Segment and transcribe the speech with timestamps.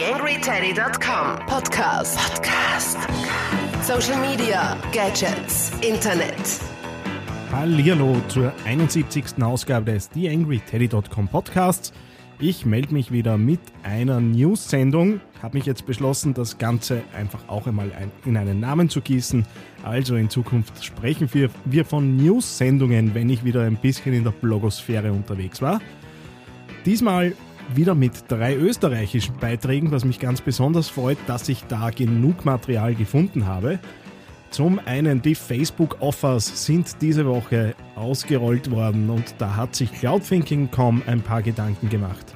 [0.00, 2.16] TheAngryTeddy.com Podcast.
[2.16, 2.96] Podcast.
[3.82, 6.32] Social Media, Gadgets, Internet.
[7.52, 9.42] Hallihallo zur 71.
[9.42, 11.92] Ausgabe des TheAngryTeddy.com Podcasts.
[12.38, 15.20] Ich melde mich wieder mit einer News-Sendung.
[15.42, 17.92] Habe mich jetzt beschlossen, das Ganze einfach auch einmal
[18.24, 19.44] in einen Namen zu gießen.
[19.82, 24.30] Also in Zukunft sprechen wir, wir von News-Sendungen, wenn ich wieder ein bisschen in der
[24.30, 25.78] Blogosphäre unterwegs war.
[26.86, 27.34] Diesmal
[27.76, 32.94] wieder mit drei österreichischen Beiträgen, was mich ganz besonders freut, dass ich da genug Material
[32.94, 33.78] gefunden habe.
[34.50, 41.22] Zum einen die Facebook-Offers sind diese Woche ausgerollt worden und da hat sich Cloudthinking.com ein
[41.22, 42.34] paar Gedanken gemacht.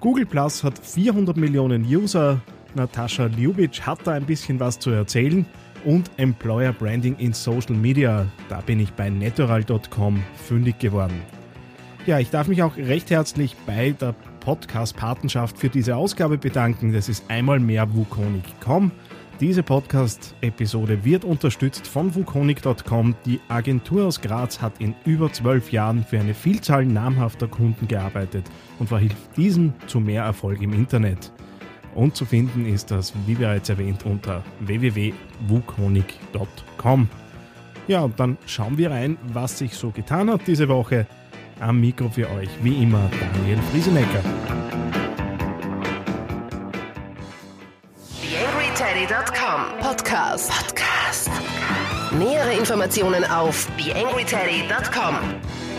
[0.00, 2.40] Google Plus hat 400 Millionen User,
[2.74, 5.46] Natascha Ljubic hat da ein bisschen was zu erzählen
[5.84, 11.20] und Employer Branding in Social Media, da bin ich bei natural.com fündig geworden.
[12.06, 16.92] Ja, ich darf mich auch recht herzlich bei der Podcast-Patenschaft für diese Ausgabe bedanken.
[16.92, 18.90] Das ist einmal mehr Wukonic.com.
[19.40, 23.14] Diese Podcast-Episode wird unterstützt von Wukonic.com.
[23.24, 28.44] Die Agentur aus Graz hat in über zwölf Jahren für eine Vielzahl namhafter Kunden gearbeitet
[28.78, 31.32] und verhilft diesen zu mehr Erfolg im Internet.
[31.94, 37.08] Und zu finden ist das, wie bereits erwähnt, unter www.wukonic.com.
[37.88, 41.06] Ja, und dann schauen wir rein, was sich so getan hat diese Woche.
[41.60, 44.22] Am Mikro für euch, wie immer, Daniel Friesenecker.
[48.22, 50.50] TheAngryTeddy.com Podcast.
[50.50, 51.30] Podcast.
[52.18, 55.16] Nähere Informationen auf TheAngryTeddy.com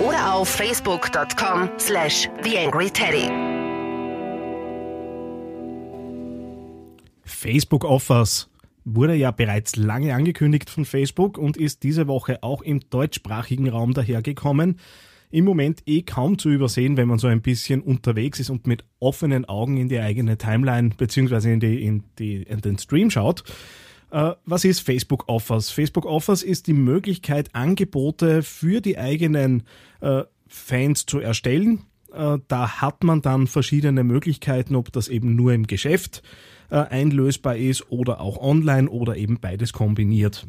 [0.07, 3.31] oder auf Facebook.com slash TheAngryTeddy.
[7.25, 8.51] Facebook Offers
[8.85, 13.95] wurde ja bereits lange angekündigt von Facebook und ist diese Woche auch im deutschsprachigen Raum
[13.95, 14.79] dahergekommen
[15.31, 18.83] im Moment eh kaum zu übersehen, wenn man so ein bisschen unterwegs ist und mit
[18.99, 21.53] offenen Augen in die eigene Timeline bzw.
[21.53, 23.43] In, die, in, die, in den Stream schaut.
[24.11, 25.71] Äh, was ist Facebook Offers?
[25.71, 29.63] Facebook Offers ist die Möglichkeit, Angebote für die eigenen
[30.01, 31.83] äh, Fans zu erstellen.
[32.13, 36.21] Äh, da hat man dann verschiedene Möglichkeiten, ob das eben nur im Geschäft
[36.73, 40.47] einlösbar ist oder auch online oder eben beides kombiniert.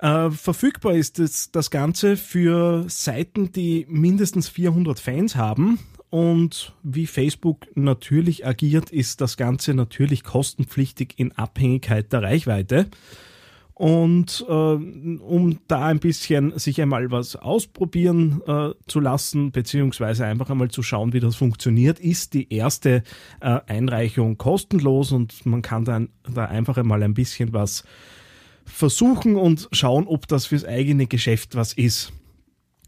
[0.00, 5.78] Äh, verfügbar ist das, das Ganze für Seiten, die mindestens 400 Fans haben.
[6.10, 12.86] Und wie Facebook natürlich agiert, ist das Ganze natürlich kostenpflichtig in Abhängigkeit der Reichweite.
[13.74, 20.50] Und äh, um da ein bisschen sich einmal was ausprobieren äh, zu lassen, beziehungsweise einfach
[20.50, 23.04] einmal zu schauen, wie das funktioniert, ist die erste
[23.40, 27.84] äh, Einreichung kostenlos und man kann dann da einfach einmal ein bisschen was
[28.68, 32.12] versuchen und schauen, ob das fürs eigene Geschäft was ist.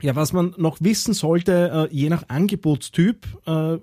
[0.03, 3.79] Ja, was man noch wissen sollte, äh, je nach Angebotstyp äh,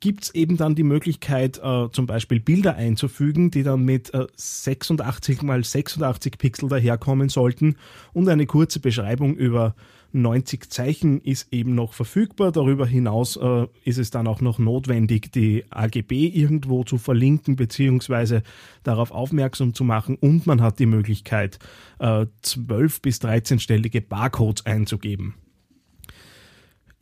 [0.00, 4.26] gibt es eben dann die Möglichkeit, äh, zum Beispiel Bilder einzufügen, die dann mit äh,
[4.36, 7.76] 86 mal 86 Pixel daherkommen sollten
[8.12, 9.74] und eine kurze Beschreibung über
[10.14, 12.52] 90 Zeichen ist eben noch verfügbar.
[12.52, 18.40] Darüber hinaus äh, ist es dann auch noch notwendig, die AGB irgendwo zu verlinken bzw.
[18.82, 21.58] darauf aufmerksam zu machen und man hat die Möglichkeit,
[21.98, 25.34] äh, 12 bis 13-stellige Barcodes einzugeben.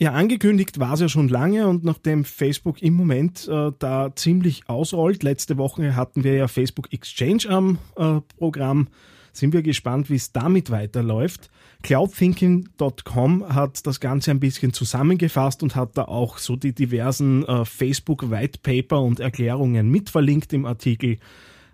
[0.02, 4.68] Ja, angekündigt war es ja schon lange und nachdem Facebook im Moment äh, da ziemlich
[4.68, 8.88] ausrollt, letzte Woche hatten wir ja Facebook Exchange am äh, Programm,
[9.32, 11.50] sind wir gespannt, wie es damit weiterläuft.
[11.82, 17.64] Cloudthinking.com hat das Ganze ein bisschen zusammengefasst und hat da auch so die diversen äh,
[17.64, 21.18] Facebook White Paper und Erklärungen mit verlinkt im Artikel.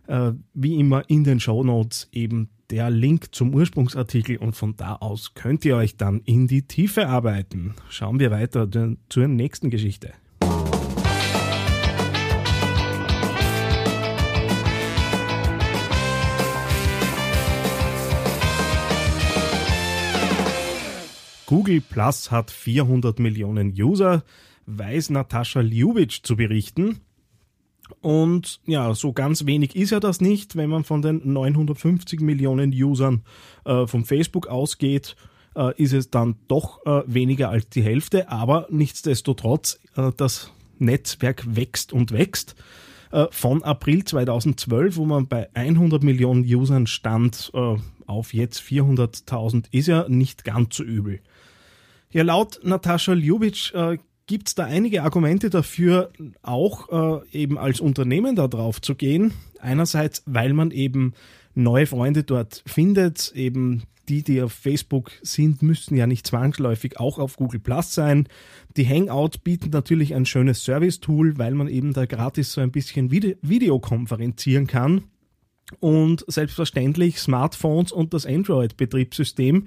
[0.06, 4.96] Äh, wie immer in den Show Notes eben der Link zum Ursprungsartikel und von da
[4.96, 7.75] aus könnt ihr euch dann in die Tiefe arbeiten.
[7.88, 8.69] Schauen wir weiter
[9.08, 10.12] zur nächsten Geschichte.
[21.48, 24.22] Google Plus hat 400 Millionen User,
[24.66, 27.00] weiß Natascha Ljubic zu berichten.
[28.03, 32.70] Und ja, so ganz wenig ist ja das nicht, wenn man von den 950 Millionen
[32.75, 33.22] Usern
[33.64, 35.17] äh, von Facebook ausgeht,
[35.56, 41.56] äh, ist es dann doch äh, weniger als die Hälfte, aber nichtsdestotrotz, äh, das Netzwerk
[41.56, 42.56] wächst und wächst.
[43.31, 50.06] Von April 2012, wo man bei 100 Millionen Usern stand, auf jetzt 400.000, ist ja
[50.11, 51.20] nicht ganz so übel.
[52.10, 56.10] Ja, laut Natascha Ljubic äh, gibt es da einige Argumente dafür,
[56.43, 59.32] auch äh, eben als Unternehmen da drauf zu gehen.
[59.60, 61.14] Einerseits, weil man eben
[61.55, 67.19] neue Freunde dort findet, eben die, die auf Facebook sind, müssen ja nicht zwangsläufig auch
[67.19, 68.28] auf Google Plus sein.
[68.76, 73.10] Die Hangout bieten natürlich ein schönes Service-Tool, weil man eben da gratis so ein bisschen
[73.10, 75.05] Vide Videokonferenzieren kann.
[75.81, 79.66] Und selbstverständlich Smartphones und das Android-Betriebssystem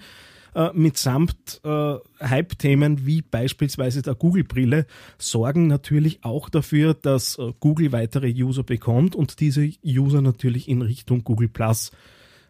[0.55, 4.85] äh, mitsamt äh, Hype-Themen wie beispielsweise der Google-Brille
[5.17, 10.81] sorgen natürlich auch dafür, dass äh, Google weitere User bekommt und diese User natürlich in
[10.81, 11.91] Richtung Google Plus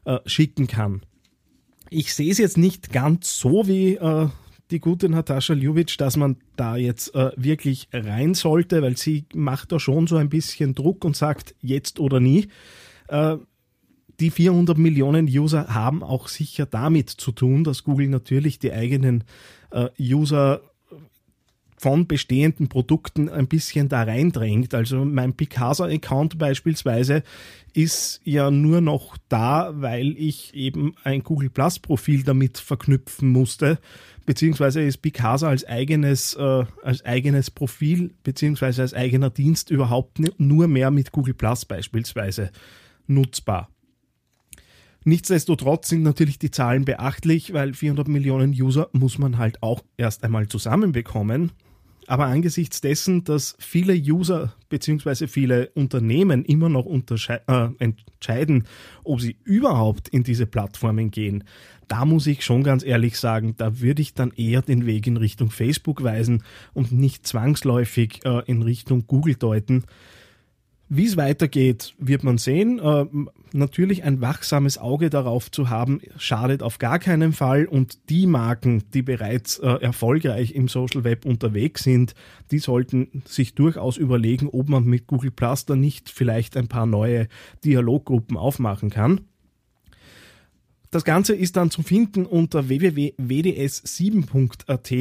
[0.06, 1.02] äh, schicken kann.
[1.90, 4.30] Ich sehe es jetzt nicht ganz so wie äh,
[4.72, 9.72] die gute Natascha Ljubic, dass man da jetzt äh, wirklich rein sollte, weil sie macht
[9.72, 12.48] da schon so ein bisschen Druck und sagt jetzt oder nie.
[13.10, 13.38] Äh,
[14.22, 19.24] die 400 Millionen User haben auch sicher damit zu tun, dass Google natürlich die eigenen
[19.72, 20.62] äh, User
[21.76, 24.76] von bestehenden Produkten ein bisschen da reindrängt.
[24.76, 27.24] Also mein Picasa-Account beispielsweise
[27.74, 33.80] ist ja nur noch da, weil ich eben ein Google Plus Profil damit verknüpfen musste,
[34.28, 40.68] beziehungsweise ist Picasa als eigenes, äh, als eigenes Profil, beziehungsweise als eigener Dienst überhaupt nur
[40.68, 42.52] mehr mit Google Plus beispielsweise
[43.08, 43.72] nutzbar.
[45.04, 50.24] Nichtsdestotrotz sind natürlich die Zahlen beachtlich, weil 400 Millionen User muss man halt auch erst
[50.24, 51.52] einmal zusammenbekommen.
[52.08, 55.28] Aber angesichts dessen, dass viele User bzw.
[55.28, 58.66] viele Unternehmen immer noch äh, entscheiden,
[59.04, 61.46] ob sie überhaupt in diese Plattformen gehen,
[61.88, 65.18] da muss ich schon ganz ehrlich sagen, da würde ich dann eher den Weg in
[65.18, 66.44] Richtung Facebook weisen
[66.74, 69.84] und nicht zwangsläufig äh, in Richtung Google deuten.
[70.94, 72.80] Wie es weitergeht, wird man sehen.
[72.80, 73.06] Äh,
[73.54, 77.66] natürlich ein wachsames Auge darauf zu haben, schadet auf gar keinen Fall.
[77.66, 82.14] Und die Marken, die bereits äh, erfolgreich im Social Web unterwegs sind,
[82.52, 86.86] die sollten sich durchaus überlegen, ob man mit Google Plus da nicht vielleicht ein paar
[86.86, 87.30] neue
[87.64, 89.22] Dialoggruppen aufmachen kann.
[90.90, 94.92] Das Ganze ist dann zu finden unter www.wds7.at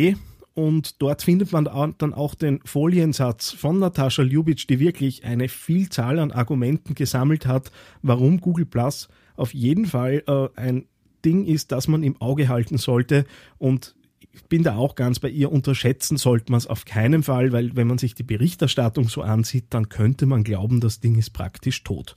[0.54, 1.64] und dort findet man
[1.98, 7.70] dann auch den Foliensatz von Natascha Ljubic, die wirklich eine Vielzahl an Argumenten gesammelt hat,
[8.02, 10.86] warum Google Plus auf jeden Fall äh, ein
[11.24, 13.24] Ding ist, das man im Auge halten sollte
[13.58, 13.94] und
[14.32, 17.74] ich bin da auch ganz bei ihr, unterschätzen sollte man es auf keinen Fall, weil
[17.74, 21.82] wenn man sich die Berichterstattung so ansieht, dann könnte man glauben, das Ding ist praktisch
[21.82, 22.16] tot.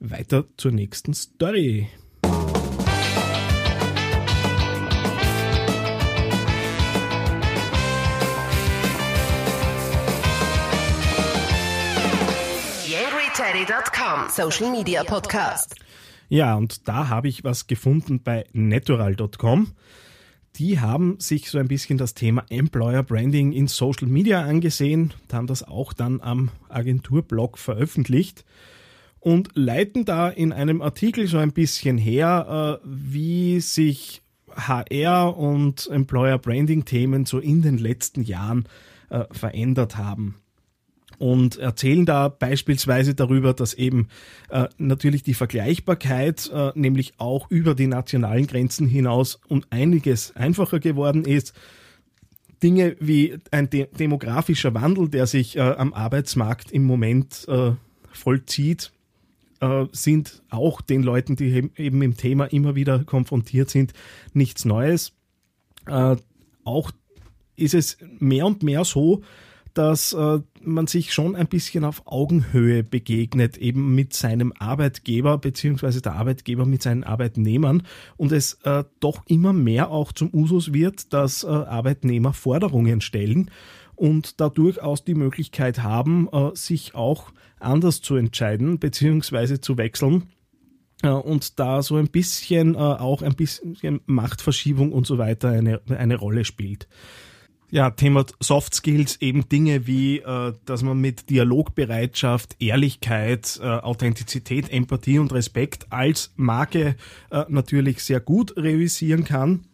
[0.00, 1.88] Weiter zur nächsten Story.
[13.56, 15.76] TheDailyTeddy.com Social Media Podcast.
[16.28, 19.68] Ja, und da habe ich was gefunden bei Natural.com.
[20.56, 25.46] Die haben sich so ein bisschen das Thema Employer Branding in Social Media angesehen, haben
[25.46, 28.44] das auch dann am Agenturblog veröffentlicht
[29.20, 34.20] und leiten da in einem Artikel so ein bisschen her, äh, wie sich
[34.54, 38.68] HR und Employer Branding Themen so in den letzten Jahren
[39.08, 40.34] äh, verändert haben
[41.18, 44.08] und erzählen da beispielsweise darüber, dass eben
[44.50, 50.80] äh, natürlich die Vergleichbarkeit äh, nämlich auch über die nationalen Grenzen hinaus um einiges einfacher
[50.80, 51.54] geworden ist.
[52.62, 57.72] Dinge wie ein de demografischer Wandel, der sich äh, am Arbeitsmarkt im Moment äh,
[58.12, 58.92] vollzieht,
[59.60, 63.92] äh, sind auch den Leuten, die eben im Thema immer wieder konfrontiert sind,
[64.32, 65.12] nichts Neues.
[65.86, 66.16] Äh,
[66.64, 66.90] auch
[67.56, 69.22] ist es mehr und mehr so,
[69.76, 76.00] dass äh, man sich schon ein bisschen auf Augenhöhe begegnet, eben mit seinem Arbeitgeber beziehungsweise
[76.00, 77.82] der Arbeitgeber mit seinen Arbeitnehmern
[78.16, 83.50] und es äh, doch immer mehr auch zum Usus wird, dass äh, Arbeitnehmer Forderungen stellen
[83.94, 90.30] und da durchaus die Möglichkeit haben, äh, sich auch anders zu entscheiden beziehungsweise zu wechseln
[91.02, 95.82] äh, und da so ein bisschen äh, auch ein bisschen Machtverschiebung und so weiter eine,
[95.86, 96.88] eine Rolle spielt.
[97.68, 104.70] Ja, Thema Soft Skills, eben Dinge wie, äh, dass man mit Dialogbereitschaft, Ehrlichkeit, äh, Authentizität,
[104.70, 106.94] Empathie und Respekt als Marke
[107.30, 109.64] äh, natürlich sehr gut realisieren kann.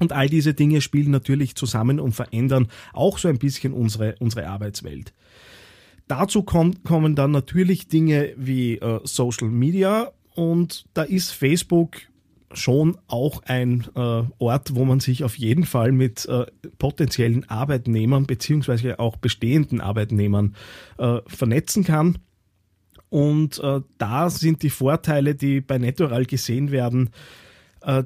[0.00, 4.46] Und all diese Dinge spielen natürlich zusammen und verändern auch so ein bisschen unsere, unsere
[4.48, 5.14] Arbeitswelt.
[6.08, 11.96] Dazu kommt, kommen dann natürlich Dinge wie Social Media und da ist Facebook
[12.54, 16.46] schon auch ein äh, Ort, wo man sich auf jeden Fall mit äh,
[16.78, 20.54] potenziellen Arbeitnehmern beziehungsweise auch bestehenden Arbeitnehmern
[20.98, 22.18] äh, vernetzen kann.
[23.08, 27.10] Und äh, da sind die Vorteile, die bei Natural gesehen werden,
[27.82, 28.04] äh,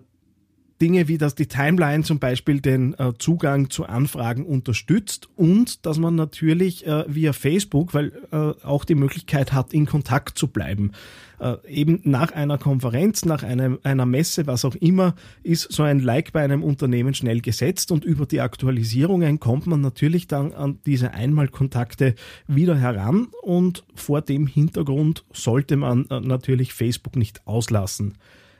[0.81, 5.99] Dinge wie, dass die Timeline zum Beispiel den äh, Zugang zu Anfragen unterstützt und dass
[5.99, 10.93] man natürlich äh, via Facebook, weil äh, auch die Möglichkeit hat, in Kontakt zu bleiben.
[11.41, 16.01] Äh, eben nach einer Konferenz, nach einem, einer Messe, was auch immer, ist so ein
[16.01, 20.79] Like bei einem Unternehmen schnell gesetzt und über die Aktualisierungen kommt man natürlich dann an
[20.85, 22.15] diese Einmalkontakte
[22.47, 28.15] wieder heran und vor dem Hintergrund sollte man äh, natürlich Facebook nicht auslassen.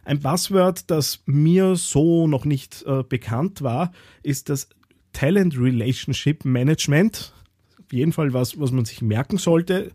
[0.09, 4.71] Ein Passwort, das mir so noch nicht äh, bekannt war, ist das
[5.13, 7.35] Talent Relationship Management.
[7.79, 9.93] Auf jeden Fall was, was man sich merken sollte.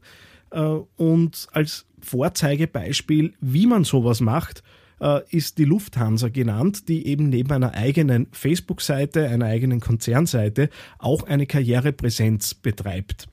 [0.52, 4.62] Äh, und als Vorzeigebeispiel, wie man sowas macht,
[5.02, 11.24] äh, ist die Lufthansa genannt, die eben neben einer eigenen Facebook-Seite, einer eigenen Konzernseite auch
[11.24, 13.30] eine Karrierepräsenz betreibt.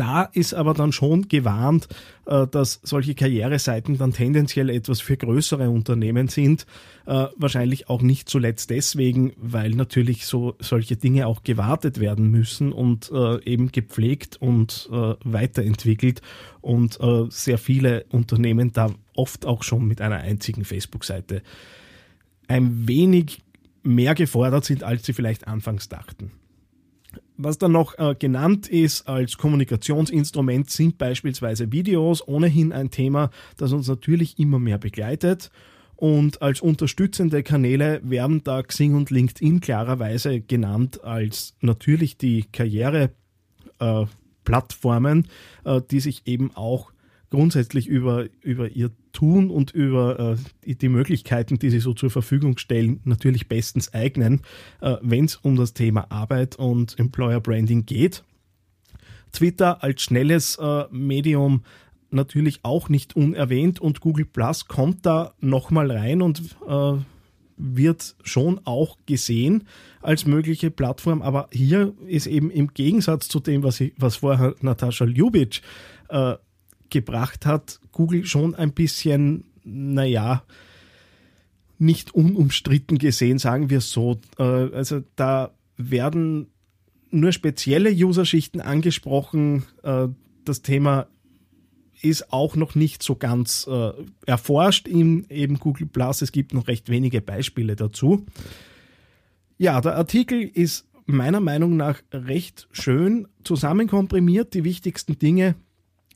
[0.00, 1.86] Da ist aber dann schon gewarnt,
[2.24, 6.64] äh, dass solche Karriereseiten dann tendenziell etwas für größere Unternehmen sind.
[7.04, 12.72] Äh, wahrscheinlich auch nicht zuletzt deswegen, weil natürlich so solche Dinge auch gewartet werden müssen
[12.72, 16.22] und äh, eben gepflegt und weiterentwickelt
[16.62, 21.42] und sehr viele Unternehmen da oft auch schon mit einer einzigen Facebook-Seite
[22.48, 23.42] ein wenig
[23.82, 26.30] mehr gefordert sind, als sie vielleicht anfangs dachten.
[27.42, 33.72] Was dann noch äh, genannt ist als Kommunikationsinstrument sind beispielsweise Videos, ohnehin ein Thema, das
[33.72, 35.50] uns natürlich immer mehr begleitet.
[35.96, 45.26] Und als unterstützende Kanäle werden da Xing und LinkedIn klarerweise genannt als natürlich die Karriereplattformen,
[45.64, 46.92] äh, äh, die sich eben auch
[47.30, 52.58] grundsätzlich über, über ihr Tun und über äh, die Möglichkeiten, die sie so zur Verfügung
[52.58, 54.42] stellen, natürlich bestens eignen,
[54.80, 58.24] äh, wenn es um das Thema Arbeit und Employer Branding geht.
[59.32, 61.62] Twitter als schnelles äh, Medium
[62.10, 66.92] natürlich auch nicht unerwähnt und Google Plus kommt da nochmal rein und äh,
[67.56, 69.68] wird schon auch gesehen
[70.00, 74.54] als mögliche Plattform, aber hier ist eben im Gegensatz zu dem, was, ich, was vorher
[74.60, 75.60] Natascha Ljubic
[76.08, 76.34] äh,
[76.90, 80.44] gebracht hat, Google schon ein bisschen, naja,
[81.78, 84.20] nicht unumstritten gesehen, sagen wir so.
[84.38, 86.48] Äh, also da werden
[87.10, 89.64] nur spezielle Userschichten angesprochen.
[89.82, 90.08] Äh,
[90.44, 91.06] das Thema
[92.02, 93.92] ist auch noch nicht so ganz äh,
[94.26, 96.22] erforscht in eben Google Plus.
[96.22, 98.26] Es gibt noch recht wenige Beispiele dazu.
[99.58, 104.54] Ja, der Artikel ist meiner Meinung nach recht schön zusammenkomprimiert.
[104.54, 105.56] Die wichtigsten Dinge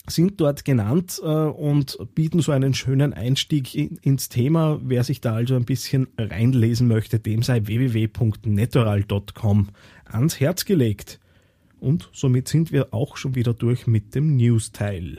[0.06, 4.80] sind dort genannt äh, und bieten so einen schönen Einstieg in, ins Thema.
[4.82, 9.68] Wer sich da also ein bisschen reinlesen möchte, dem sei www.natural.com
[10.04, 11.20] ans Herz gelegt.
[11.80, 15.18] Und somit sind wir auch schon wieder durch mit dem News-Teil.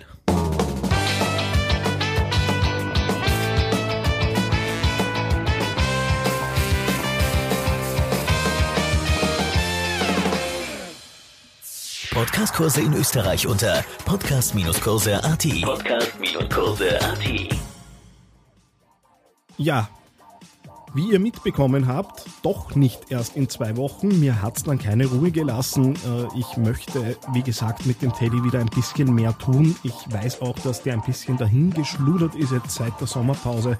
[12.15, 15.47] Podcastkurse in Österreich unter podcast-kurse.at.
[15.63, 17.57] Podcast-kurse.at.
[19.57, 19.89] Ja,
[20.93, 24.17] wie ihr mitbekommen habt, doch nicht erst in zwei Wochen.
[24.21, 25.95] Mir hat es dann keine Ruhe gelassen.
[25.95, 29.75] Äh, ich möchte, wie gesagt, mit dem Teddy wieder ein bisschen mehr tun.
[29.83, 33.77] Ich weiß auch, dass der ein bisschen dahin geschludert ist jetzt seit der Sommerpause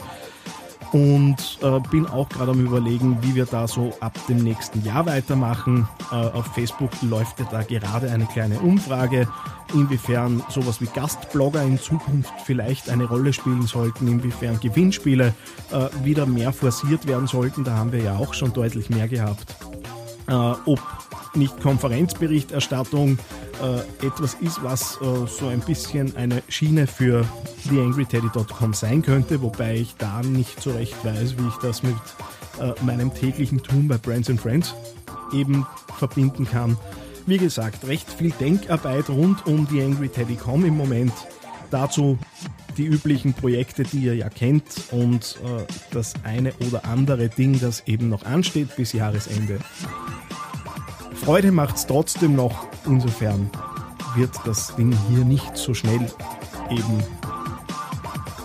[0.91, 5.05] und äh, bin auch gerade am überlegen, wie wir da so ab dem nächsten Jahr
[5.05, 5.87] weitermachen.
[6.11, 9.27] Äh, auf Facebook läuft ja da gerade eine kleine Umfrage,
[9.73, 15.33] inwiefern sowas wie Gastblogger in Zukunft vielleicht eine Rolle spielen sollten, inwiefern Gewinnspiele
[15.71, 17.63] äh, wieder mehr forciert werden sollten.
[17.63, 19.55] Da haben wir ja auch schon deutlich mehr gehabt.
[20.27, 20.81] Äh, ob
[21.35, 23.17] nicht Konferenzberichterstattung
[23.61, 27.25] äh, etwas ist, was äh, so ein bisschen eine Schiene für
[27.67, 31.95] theangryteddy.com sein könnte, wobei ich da nicht so recht weiß, wie ich das mit
[32.59, 34.73] äh, meinem täglichen Tun bei Brands and Friends
[35.33, 35.65] eben
[35.97, 36.77] verbinden kann.
[37.25, 41.13] Wie gesagt, recht viel Denkarbeit rund um theangryteddy.com im Moment.
[41.71, 42.19] Dazu
[42.77, 47.83] die üblichen Projekte, die ihr ja kennt und äh, das eine oder andere Ding, das
[47.87, 49.59] eben noch ansteht bis Jahresende.
[51.25, 52.67] Freude macht es trotzdem noch.
[52.85, 53.49] Insofern
[54.15, 56.07] wird das Ding hier nicht so schnell
[56.69, 57.03] eben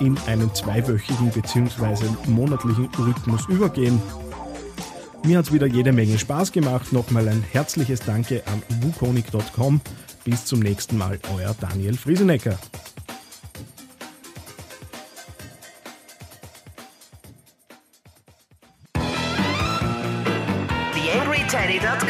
[0.00, 2.06] in einen zweiwöchigen bzw.
[2.26, 4.00] monatlichen Rhythmus übergehen.
[5.24, 6.90] Mir hat es wieder jede Menge Spaß gemacht.
[6.90, 9.82] Nochmal ein herzliches Danke an wukonik.com.
[10.24, 12.58] Bis zum nächsten Mal, euer Daniel Friesenecker.
[20.94, 22.09] TheAngryTeddy.com